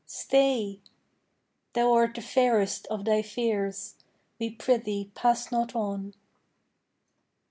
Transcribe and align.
stay. 0.07 0.79
Thou 1.73 1.93
art 1.93 2.15
the 2.15 2.21
fairest 2.23 2.87
of 2.87 3.05
thy 3.05 3.21
feres, 3.21 3.93
We 4.39 4.49
pri' 4.49 4.77
thee 4.77 5.11
pass 5.13 5.51
not 5.51 5.75
on. 5.75 6.15